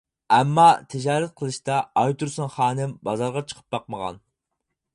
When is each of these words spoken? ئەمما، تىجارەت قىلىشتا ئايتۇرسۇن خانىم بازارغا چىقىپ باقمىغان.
ئەمما، 0.35 0.63
تىجارەت 0.93 1.35
قىلىشتا 1.41 1.75
ئايتۇرسۇن 2.03 2.51
خانىم 2.55 2.95
بازارغا 3.09 3.45
چىقىپ 3.51 3.77
باقمىغان. 3.77 4.19